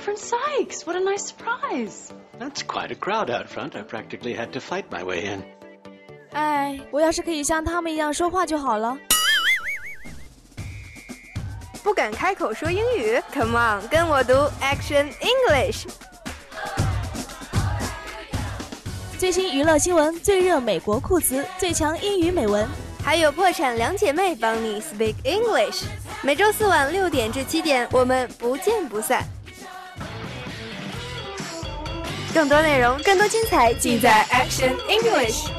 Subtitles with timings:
[0.00, 2.12] Reverend Sykes, what a nice surprise.
[2.38, 3.74] That's quite a crowd out front.
[3.76, 5.42] I practically had to fight my way in.
[6.32, 8.96] 哎，我要是可以像他们一样说话就好了。
[11.82, 13.22] 不敢开口说英语？
[13.32, 15.86] Come on，跟我读 Action English。
[19.18, 22.68] 最新娱乐新闻，最热美国酷词，最强英语美文，
[23.02, 25.84] 还有破产两姐妹帮你 Speak English。
[26.22, 29.24] 每周四晚六点至七点，我们不见不散。
[32.33, 35.49] 更多内容，更多精彩，尽在 Action English。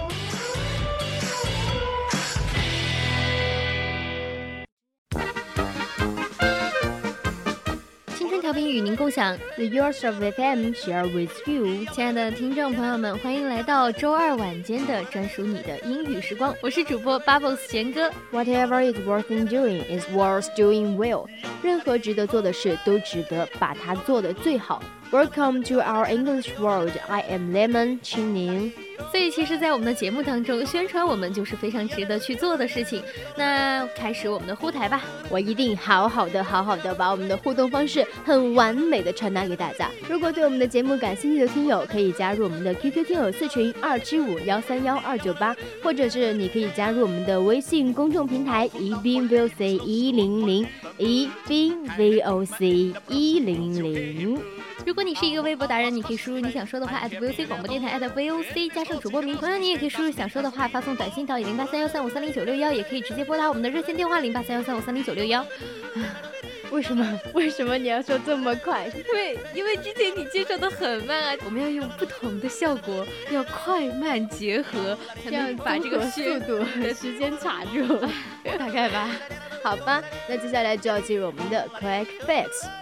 [8.41, 11.87] 调频与您共享，The Yours of FM share with you。
[11.93, 18.11] 亲爱的听众朋友们，欢迎来到周二晚间的专属你的英语时光，我是主播 Bubbles 贤哥。
[18.33, 21.27] Whatever is worth doing is worth doing well。
[21.63, 24.83] 任何值得做的事都值得把它做得最好。
[25.13, 26.93] Welcome to our English world.
[27.07, 28.73] I am Lemon 青柠。
[29.11, 33.03] 所以，其实，在我们的节目当中，宣传我们就是非常值得去做的事情。
[33.37, 39.91] 那开始我们的互台吧，我一定好好的、好好的把我们的互动方式很完美的传达给大家。
[40.09, 54.32] 如果对我们的节目感兴趣的听友，可以加入我们的 QQ 听友四群二七五幺三幺二九八，或者是你可以加入我们的微信公众平台宜宾 VOC 一零零宜宾 VOC 一零零。
[54.93, 59.35] 如果你是一个微博达人，你可以输入你想说的话 @VOC 广播电台 @VOC 加上主播名。
[59.35, 65.43] 同样，你也可以输入想说的话，发送短信到零八三幺三五三零九六幺，也可以直接拨打我们的热线电话零八三幺三五三零九六幺。
[66.71, 67.21] 为什么？
[67.33, 68.87] 为什么你要说这么快？
[68.89, 77.99] 因为因为之前你介绍的很慢啊，我们要用不同的效果，要快慢结合，这样把这个速度和时间 卡住，
[78.59, 79.09] 大概吧。
[79.65, 82.82] 好吧，那接下来就要进入我们的 Quick Fix。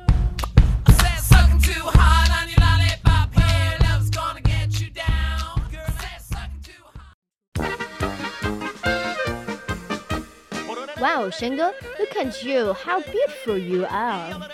[11.01, 14.47] Wow, Shengo, look at you, how beautiful you are.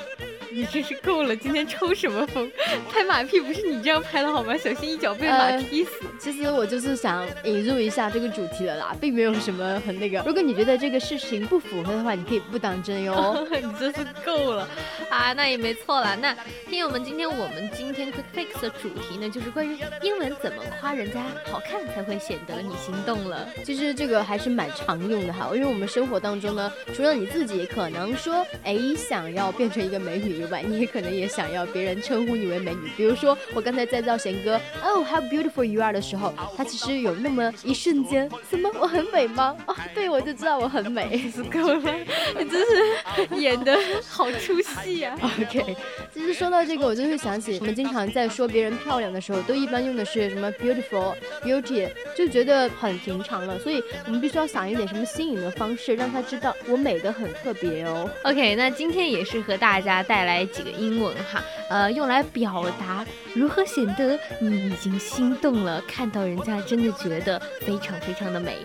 [0.58, 1.36] 你真是够了！
[1.36, 2.52] 今天抽什么风？
[2.92, 4.58] 拍马屁不是你这样拍的好吗？
[4.58, 5.92] 小心一脚被马踢死。
[6.20, 10.18] 其实我就是想引入一下这个主题的啦，并没有什么很那个。
[10.26, 13.48] 如果你觉得这个事情不符合的话，你可以不当真哟。
[13.54, 14.68] 你真是够了
[15.12, 15.32] 啊！
[15.34, 16.18] 那也没错啦。
[16.20, 16.36] 那
[16.68, 23.48] 听友们，今天我们今天 quick fix 的主题呢，就是关于英文怎么夸人家好看才会显得你心动了。
[23.64, 30.47] 其实这个还是蛮常用的哈，因为我们生活当中呢，除了你自己可能说哎想要变成一个美女。
[30.68, 39.56] 你也可能也想要别人称呼你为美女，比如说我刚才在造贤哥，Oh how beautiful you are 的时候，他其实有那么一瞬间，什么我很美吗？
[39.68, 41.94] 哦，对，我就知道我很美， 够了，
[42.38, 45.18] 你真是演的好出戏啊。
[45.42, 45.76] OK，
[46.14, 58.10] 其实说到这个，我就会想起我们经常在说别人漂亮的时候，都一般用的是什么 beautiful beauty，就觉得很平常了，所以我们必须要想一点什么新颖的方式，让他知道我美的很特别哦。
[58.24, 60.37] OK，那今天也是和大家带来。
[60.38, 63.04] 来几个英文哈，呃，用来表达
[63.34, 68.58] 如何显得你已经心动了，看到人家真的觉得非常非常的美。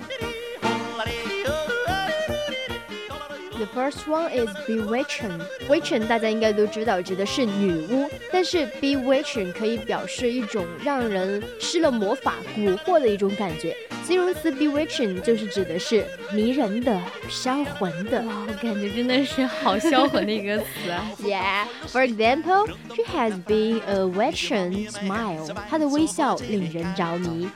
[3.53, 5.41] The first one is bewitching.
[5.67, 8.11] Witching 大家应该都知道，指的是女巫。
[8.31, 13.75] 但是 bewitching 可以表示一种让人施了魔法、蛊惑的一种感觉。
[14.05, 18.21] 形容词 bewitching 就是指的是迷人的、销魂的。
[18.23, 21.11] 哇，我感觉真的是好销魂的一个词啊。
[21.23, 21.67] Yeah.
[21.89, 25.55] For example, she has been a witching smile.
[25.69, 27.49] 她的微笑令人着迷。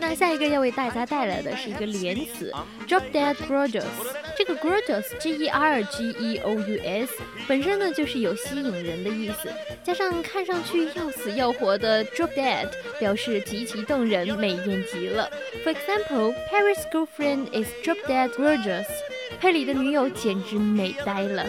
[0.00, 2.52] 那下一个要为大家带来的是一个连词
[2.88, 3.36] ，drop dead。
[3.48, 3.82] Gorgeous，
[4.36, 7.12] 这个 gorgeous，G E R G E O U S，
[7.48, 9.48] 本身呢就是有吸引人的意思，
[9.82, 12.68] 加上看上去要死要活的 drop dead，
[12.98, 15.29] 表示极其动人，美艳极了。
[15.63, 18.85] For example，Paris' girlfriend is drop dead gorgeous，
[19.39, 21.45] 佩里的女友简直美呆了。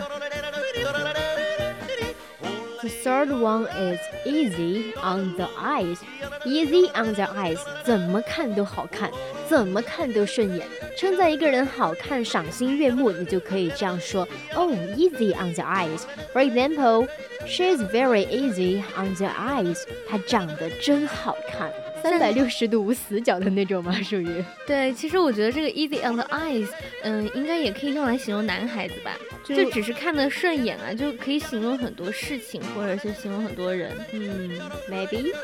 [2.81, 9.10] The third one is easy on the eyes，easy on the eyes，怎么看都好看。
[9.49, 10.66] 怎么看都顺眼。
[10.96, 16.02] 称赞一个人好看、赏心悦目，你就可以这样说：Oh, easy on the eyes.
[16.34, 17.08] For example,
[17.46, 19.84] she's very easy on the eyes.
[20.06, 21.72] 她长得真好看。
[22.03, 23.91] 三百六十度无死角的那种吗？
[24.03, 26.67] 属于对，其实我觉得这个 easy on the eyes，
[27.01, 33.91] 嗯，应该也可以用来形容男孩子吧，就只是看得顺眼啊，就可以形容很多事情，或者是形容很多人。
[34.11, 34.59] 嗯
[34.91, 35.31] ，maybe。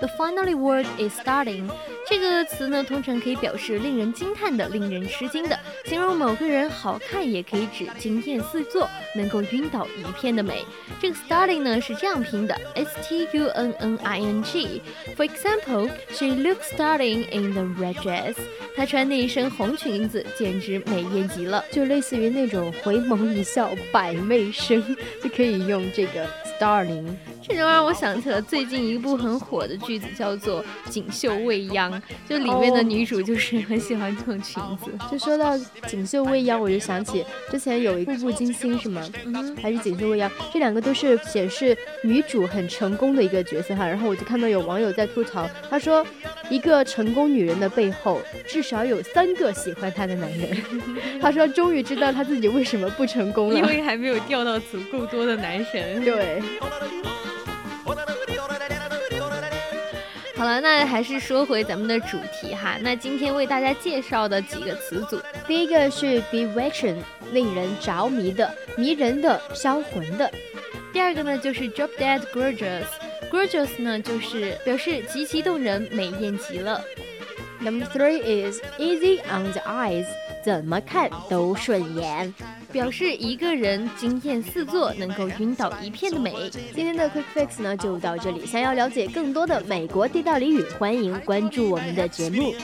[0.00, 1.68] The finally word is starting。
[2.28, 8.86] 这个词呢，通常可以表示令人惊叹的、令人吃惊的，形容某个人好看，也可以指惊艳四座、
[9.16, 10.62] 能够晕倒一片的美。
[11.00, 14.82] 这个 starting 呢是这样拼的：s t u n n i n g。
[15.16, 18.34] For example, she looks starting in the red dress。
[18.76, 26.28] 她穿那一身红裙子，简直美艳极了，就类似于那种回眸一笑百媚生，就可以用这个
[26.58, 27.06] starting。
[27.40, 31.90] 这就让我想起了最近一部很火的剧子，叫做《锦绣未央》，
[32.28, 34.90] 就里面的女主就是很喜欢这种裙子。
[35.10, 35.56] 就说到
[35.86, 39.02] 《锦绣未央》，我就想起之前有一步步惊心，是吗？
[39.24, 40.28] 嗯，还是《锦绣未央》？
[40.52, 43.86] 这两个都是显示女主很成功的一个角色哈。
[43.86, 46.06] 然后我就看到有网友在吐槽，他说
[46.50, 50.50] 一个成功女人的背后至少有三个喜欢她的男人。
[51.22, 56.04] 他说终于知道他自己为什么不成功了，因为还没有钓到足够多的男神。
[56.04, 56.42] 对。
[60.36, 62.76] 好了，那还是说回咱们的主题哈。
[62.80, 66.96] 那今天为大家介绍的几个词组，第一个是 bewitching，
[67.32, 70.30] 令人着迷的、迷人的、销魂的；
[70.92, 76.84] 第二个呢就是 drop dead gorgeous，gorgeous 呢就是表示极其动人、美艳极了。
[77.60, 80.06] Number three is easy on the eyes，
[80.44, 82.32] 怎么看都顺眼。
[82.72, 86.50] 表示一个人惊艳四座，能够晕倒一片的美。
[86.74, 88.44] 今天的 Quick Fix 呢就到这里。
[88.46, 92.54] 想要了解更多的美国地道俚语，欢迎关注我们的节目。